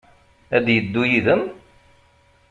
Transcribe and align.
Ad 0.55 0.63
d-yeddu 0.65 1.03
yid-m? 1.11 1.43